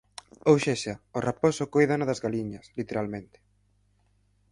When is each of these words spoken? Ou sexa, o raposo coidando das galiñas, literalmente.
Ou 0.49 0.57
sexa, 0.65 0.93
o 1.17 1.19
raposo 1.27 1.63
coidando 1.73 2.05
das 2.07 2.21
galiñas, 2.25 2.65
literalmente. 2.79 3.37